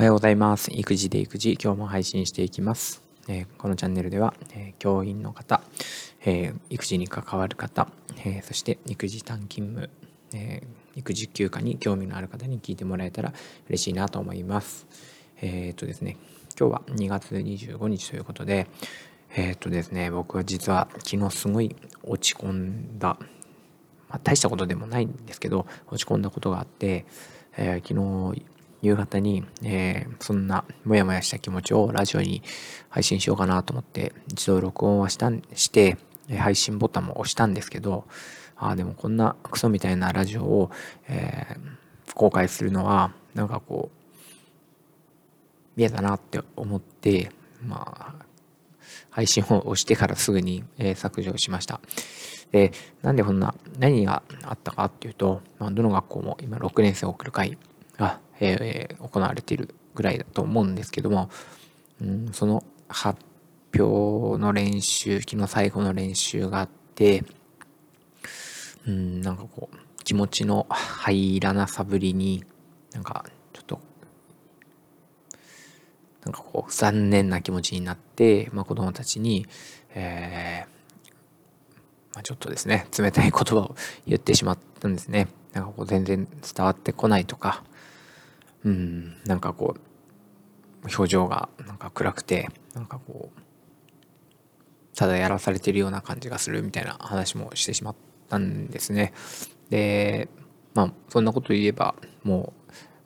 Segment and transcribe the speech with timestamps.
[0.00, 0.70] おはようございます。
[0.72, 3.02] 育児で育児、今日も配信していきます。
[3.28, 5.60] えー、このチャンネルでは、えー、教員の方、
[6.24, 7.86] えー、育児に関わる方、
[8.24, 9.90] えそして育児短勤務、
[10.32, 10.62] え
[10.96, 13.34] 育児休暇に興味のある方に聞いてもらえたら
[13.68, 14.86] 嬉しいなと思います。
[15.42, 16.16] えっとですね、
[16.58, 18.68] 今日は2月25日ということで、
[19.36, 23.18] えっとですね、僕は実は昨日すごい落ち込んだ、
[24.08, 27.04] まあ、大したことでもないんですけど、落ち込んだことがあって、
[27.58, 28.42] え昨日
[28.82, 32.42] 夕方に、えー、そんなモヤモヤした気持ちをラジオに
[32.88, 35.98] 配信しようかなと思って一度録音はしたして、
[36.38, 38.04] 配信ボタンも押したんですけど、
[38.56, 40.70] ああ、でもこんなクソみたいなラジオを、
[41.08, 43.90] えー、公開するのは、なんかこ
[45.76, 48.26] う、嫌だなって思って、まあ、
[49.10, 51.80] 配信を押してからすぐに、えー、削除しました。
[52.52, 57.56] で、なんでこんな、何があったかっていうと、まあ、どの学校も今6年生を送る会
[58.00, 61.30] がえー、行われているぐらいだと思うんですけども、
[62.00, 63.20] うん、その発
[63.78, 67.22] 表の練習昨日最後の練習があって
[68.86, 72.42] うんなんかこう気持ちの入らなさぶりに
[72.92, 73.80] なんかちょっと
[76.24, 79.46] なんかこう残念な気持ちになって、まあ、子供たちに、
[79.94, 80.80] えー
[82.14, 85.28] まあ、ちょっとですね冷たい言葉を言ってしまったんですね。
[85.52, 87.64] なんかこう全然伝わってこないとか、
[88.64, 89.80] うんなんかこう
[90.94, 93.40] 表情がなんか暗くてなんかこう
[94.96, 97.96] ただやらされてるような感じがするみたいな話もしてしまっ
[98.28, 99.12] たんですね。
[99.70, 100.28] で
[100.74, 102.52] まあそんなこと言えばも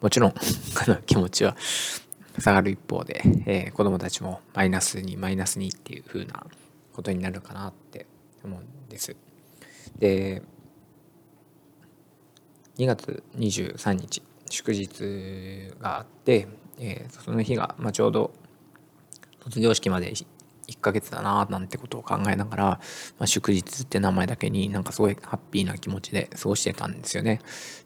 [0.00, 0.34] うもちろん
[1.06, 1.56] 気持ちは
[2.38, 6.46] 下がる一方で、えー、子供たちもマイナスにマイナスにっていう風な
[6.92, 8.06] ことになるかなって
[8.42, 9.16] 思うんです。
[9.98, 10.42] で
[12.76, 14.22] 2月23日
[14.54, 16.46] 祝日があって、
[16.78, 18.32] えー、その日が、まあ、ちょうど
[19.42, 20.26] 卒業式まで1
[20.80, 22.80] ヶ月だななんてことを考えながら、ま
[23.20, 27.40] あ、祝日って名前だけになんかすごいハッピーな気持ちで過ごしてたんですよね。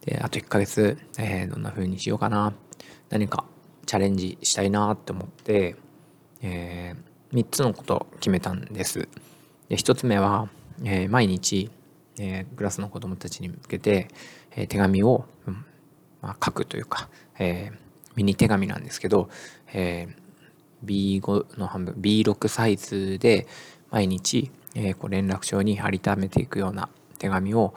[0.04, 2.52] であと1ヶ月、えー、どんな風にしようかな
[3.08, 3.44] 何か
[3.86, 5.76] チャレンジしたいなって思って、
[6.42, 9.08] えー、3つのことを決めたんです。
[9.70, 10.50] で1つ目は、
[10.84, 11.70] えー、毎日、
[12.18, 14.08] えー、クラスの子どもたちに向けて、
[14.54, 15.64] え、手紙を、うん
[16.22, 17.08] まあ、書くというか、
[17.38, 17.78] えー、
[18.16, 19.28] ミニ手紙なんですけど、
[19.72, 23.46] えー、B5 の半分 B6 サイズで
[23.90, 27.74] 毎日、えー、こう連絡帳に貼りためていくような手紙を、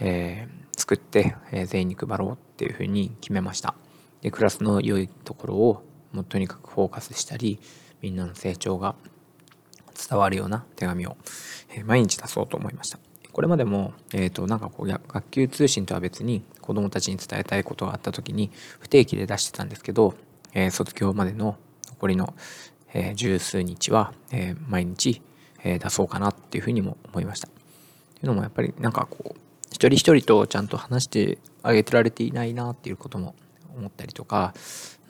[0.00, 3.74] えー、作って、えー、全員に配ろうっていうふうに決めました。
[4.20, 7.58] でクラスの良いところをもうとにかくフォーカスしたり
[8.00, 8.94] みんなの成長が
[10.08, 11.16] 伝わるような手紙を、
[11.70, 12.98] えー、毎日出そうと思いました。
[13.34, 20.14] これまでも、えーと、なんかこう学級通信とは別に子どもたちに伝えたいことがあった時に不定期で出してたんですけど、
[20.54, 21.56] えー、卒業までの
[21.88, 22.32] 残りの、
[22.94, 25.20] えー、十数日は、えー、毎日、
[25.64, 27.48] え出そうかなっていうふうにも思いました。
[27.48, 27.56] とい
[28.24, 29.38] うのもやっぱりなんかこう
[29.70, 33.34] 一人一人とちゃんと話してあげてられていないなっていうことも
[33.76, 34.54] 思ったりとか、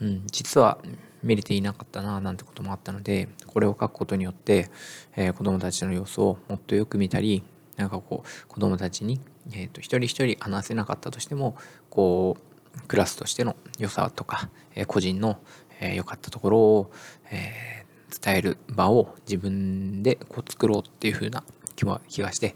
[0.00, 0.78] うん、実は
[1.22, 4.70] 見れていなかったななんてこともあったのでこれを書くことによって、
[5.16, 7.42] えー、子どもたちの様子をもっとよく見たり
[7.76, 9.20] なんかこう子どもたちに、
[9.52, 11.56] えーと、一人一人話せなかったとしても
[11.90, 12.36] こ
[12.76, 15.38] うクラスとしての良さとか、えー、個人の
[15.80, 16.92] 良、えー、かったところを、
[17.30, 21.44] えー、伝える場を自分でこう作ろうっていう風な
[21.76, 22.54] 気は気がして、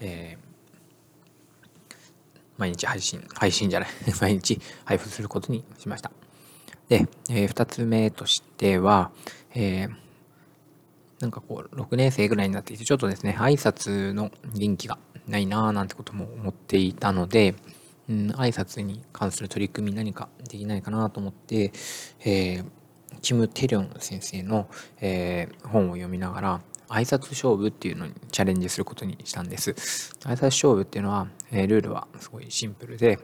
[0.00, 0.38] え
[2.56, 3.88] 毎日配信配信じゃない
[4.20, 6.12] 毎日配布することにしました。
[6.88, 9.10] で、え2つ目としては、
[9.54, 10.09] えー
[11.20, 14.98] なんかこう、6年生ぐらいになっていて、ちょっとですね、挨拶の元気が
[15.28, 17.54] ないなぁなんてことも思っていたので、
[18.08, 21.72] うん、挨拶に関する取り組み何かできないかなと思って、
[22.20, 22.64] えー、
[23.20, 24.68] キム・テリョン先生の、
[25.00, 29.70] えー、本を読みながら、挨拶勝負っていうのにチャレンジすることにしたんです。
[30.24, 33.18] 挨拶勝負っていうのは、えー、ルールはすごいシンプルで、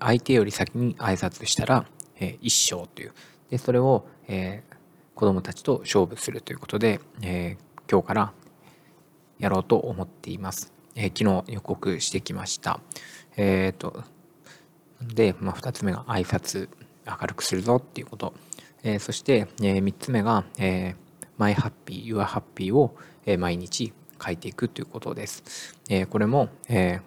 [0.00, 1.86] 相手より先に挨拶したら、
[2.20, 3.12] えー、一勝という。
[3.50, 4.77] で、それを、えー、
[5.18, 8.32] 子どもたちと勝負するということで、えー、今日から
[9.40, 10.72] やろうと思っています。
[10.94, 12.78] えー、昨日予告してきました。
[13.36, 14.04] えっ、ー、と、
[15.02, 16.68] で、まあ、2つ目が挨拶
[17.04, 18.32] 明るくするぞっていうこと。
[18.84, 22.94] えー、そして、えー、3つ目が、えー、マイハッピー、ユアハッピーを、
[23.26, 23.92] えー、毎日
[24.24, 25.74] 書いていくということです。
[25.90, 27.02] えー、これも、えー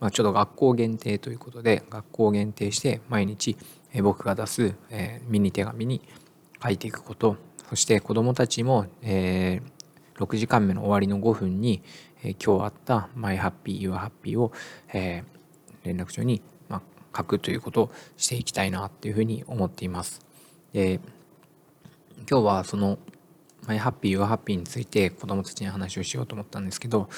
[0.00, 3.58] まあ、ちょっと学校限定ということで、学校限定して毎日、
[3.92, 6.00] え、僕が出す、え、ミニ手紙に
[6.62, 7.36] 書いていくこと
[7.68, 11.82] そして子どもたちも、えー、6時間目の終わりの5分に、
[12.22, 14.52] えー、今日あった「マイハッピー・ユアハッピーを」
[14.92, 16.82] えー、連絡帳に、まあ、
[17.16, 20.20] 書くということをしていきたいなっていうふうに思っています。
[20.72, 21.00] で
[22.30, 22.98] 今日はその
[23.66, 27.08] My Happy、Your Happy について子供たちに話をしようと思ったんですけど、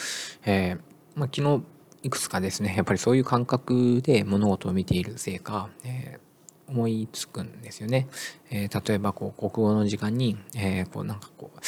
[0.45, 0.79] えー、
[1.15, 1.65] まあ、昨日
[2.03, 6.34] いくつかですねやっぱりそういう感覚で物事を見ているせいか、えー、
[6.69, 8.09] 思いつくんですよね。
[8.51, 11.61] えー、例えばこう国語の時間に、えこうなんかこう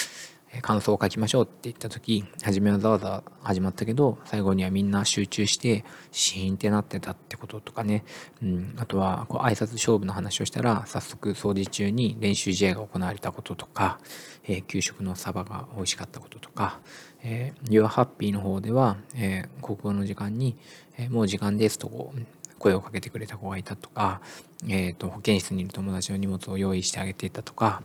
[0.63, 8.05] 感想を書きましょうって言った時初めはざわざわ始まったけど最後にはみんな集中してシーンってなってたってこととかね、
[8.43, 13.99] うん、あとはこう挨拶勝負の話をしたら早速掃除中に練習試合が行われたこととか、
[14.47, 16.81] え、給食のサバが美味しかったこととか、
[17.23, 20.57] えー、Your Happy の方では、え、国語の時間に、
[20.97, 22.21] え、もう時間ですとこう
[22.58, 24.20] 声をかけてくれた子がいたとか、
[24.69, 27.82] えーと、保健室にいる友達の荷物を用意してあげていたとか、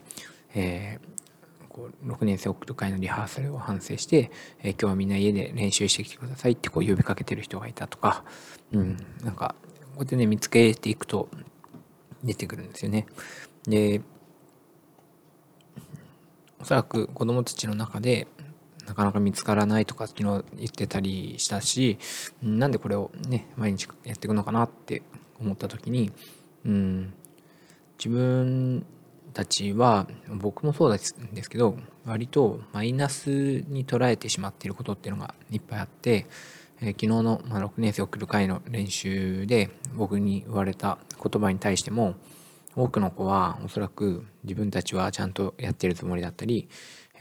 [0.54, 4.32] えー、こう6年生送る会のリハーサルを反省して、
[4.62, 8.24] えー、今日はみんな家で練習してきてくださいってこう呼びかけてる人がいたとか、
[8.72, 11.30] うん、なんかこうやってね見つけていくと
[12.24, 13.08] 出てくるんですよね。
[13.68, 14.02] で
[16.60, 18.28] おそらく子どもたちの中で
[18.92, 21.98] なかなか見つからないとか昨日言ってたりしたし
[22.44, 25.02] なんでこれをね毎日やっていくのかなって
[25.40, 26.12] 思った時に、
[26.66, 27.14] うん、
[27.98, 28.86] 自分
[29.32, 31.00] たちは僕もそうで
[31.42, 36.26] すけど割とマイナスに捉えてしまっていることっていうのがいっぱいあって、
[36.82, 42.16] えー、昨日の、まあ、6年生送る会の練習で僕に言われた言葉に対しても
[42.76, 46.68] 多くの子はおそらく自分たちはちゃんとやってるつもりだったり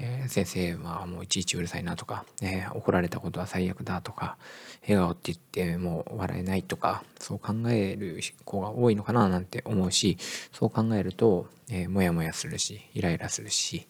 [0.02, 4.38] えー、先生はもういちいちうるさいなとか、えー、怒られたことは最悪だとか
[4.82, 10.16] 笑顔って言ってもう笑えないとかそう考える子が多いのかななんて思うし
[10.52, 13.86] そう考えると、えー、モヤモヤするしイライラするし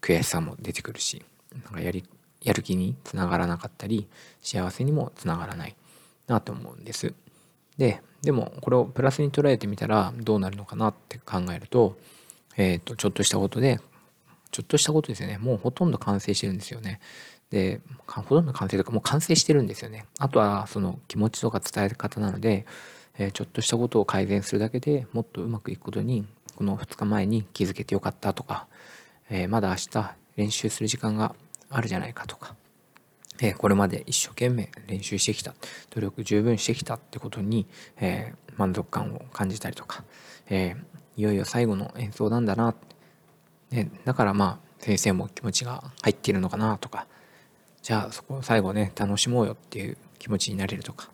[0.00, 2.04] 悔しさも出てくるしなんかやり
[2.40, 4.06] やる気につながらなかったり
[4.40, 5.74] 幸せにもつながらない
[6.28, 7.14] なと思うんです。
[7.76, 11.96] ででもこれをプラスに捉えてみたらどうなるのかなって考えると,、
[12.56, 13.80] えーとちょっとしたことで
[14.50, 15.38] ちょっとしたことですよね。
[15.38, 17.00] もうほとんど完成してるんですよね。
[17.50, 20.06] で、ほとんど完成とかもう完成してるんですよね。
[20.18, 22.66] あとはその気持ちとか伝え方なので、
[23.18, 28.66] え、ちょっとしたことを改善するだけでもっとうまくいくことに、この2日前に気づけてよかったとか、
[29.30, 31.34] えー、まだ明日練習する時間が
[31.70, 32.54] あるじゃないかとか、
[33.40, 35.54] えー、これまで一生懸命練習してきた、
[35.90, 37.66] 努力十分してきたってことに、
[38.00, 40.04] え満足感を感じたりとか、
[40.50, 40.76] え
[41.16, 42.97] いよいよ最後の演奏なんだなって
[43.70, 47.06] ね、だからまあ先生も気持ちが入っているのかなとか
[47.82, 51.10] じゃあそこを最後ね楽しもうよっていう気持ちになれるとか、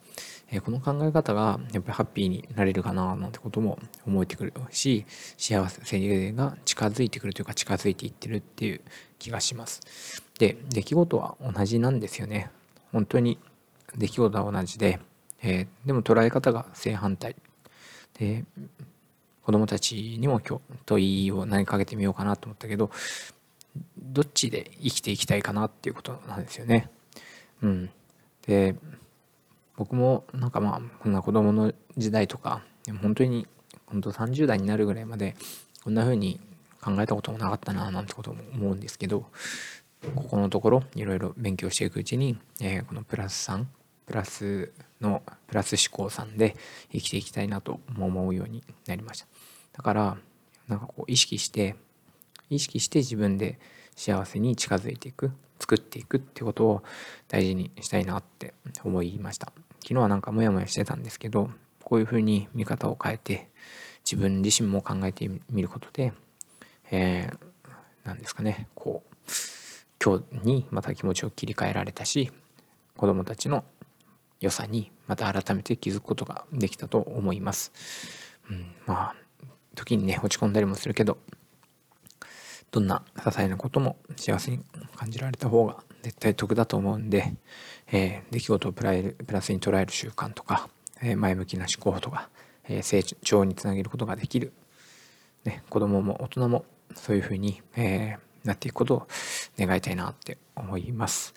[0.50, 5.04] えー、この考え方がやっぱりハッピーになれるかななんてことも思えてくるし
[5.36, 8.80] 幸せが近づいてくるというか近づいていってるっていう
[9.18, 10.22] 気がします。
[10.38, 12.50] で出来事は同じなんですよね。
[12.92, 13.38] 本当に
[13.96, 15.00] 出来事は同じで、
[15.42, 17.36] えー、でも捉え方が正反対
[18.18, 18.44] で
[19.44, 22.90] 子供たちにも今日問いを投げかけてみようかなと思ったけど
[23.98, 26.88] どっちで生きていきたいかなっていうことなんですよね。
[27.62, 27.90] うん、
[28.46, 28.76] で
[29.76, 32.62] 僕もなんかまあこんな子供の時代とか
[33.02, 33.46] 本当に
[33.86, 35.36] 本当30代になるぐらいまで
[35.82, 36.40] こんな風に
[36.80, 39.26] 考えたこともなかったななんてことも思うんですけど
[40.14, 43.64] ここのところいろいろ勉強していくうちに、えー、このプラス3
[44.06, 44.70] プラス
[45.00, 46.56] のプラス思考さんで
[46.92, 49.26] 生きていきたいなと思うようになりました。
[49.74, 50.16] だから
[50.68, 51.76] なんかこう意識して
[52.50, 53.58] 意識して自分で
[53.96, 56.82] 幸せに近づいていく作っていくってことを
[57.28, 61.50] 大事にしたいなって思いました昨日はなんかモヤモヤしてたんですけど
[61.82, 63.48] こういうふうに見方を変えて
[64.04, 66.12] 自分自身も考えてみることで、
[66.90, 67.36] えー、
[68.04, 69.10] 何ですかねこう
[70.02, 72.30] 今日にまた気持ちを切り替えられたし
[72.96, 73.64] 子供たちの
[74.40, 77.72] 良さにまた改めて気づくことができたと思います。
[78.50, 79.14] うん、まあ
[79.74, 81.18] 時にね落ち込んだりもするけど
[82.70, 84.60] どんな些細なことも幸せに
[84.96, 87.34] 感じられた方が絶対得だと思うんで、
[87.92, 88.92] えー、出来事をプラ
[89.26, 90.68] プラスに捉える習慣とか、
[91.00, 92.28] えー、前向きな思考とか、
[92.64, 94.52] えー、成長につなげることができる、
[95.44, 96.64] ね、子供も大人も
[96.94, 99.08] そういうふうに、えなっていくことを
[99.58, 101.34] 願いたいなって思います。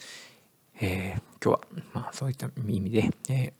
[0.79, 1.61] え今日は、
[1.93, 3.53] まあ、そういった意味で、え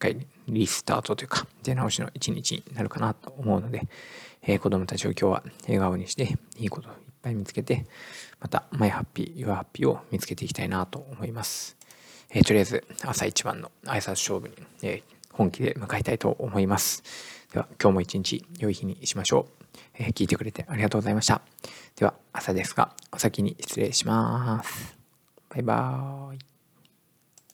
[0.00, 3.86] 回リスタートというか出直しの一日になるかなと思うので、
[4.42, 7.86] えー、子供たちを今日は笑顔にしていいこといっぱい見つけて
[8.40, 11.76] またマイハッピー、ユアハッピーを見つけていきたいなと思います。
[12.30, 17.02] えー、とりあえず朝一番の挨拶勝負に、えー、本気で向かいたいと思います。
[17.52, 19.66] では今日も一日良い日にしましょう。
[19.94, 21.42] えー、聞いてくれてありがとうございました。
[21.96, 24.96] では朝ですがお先に失礼します。
[25.50, 26.59] バイバーイ。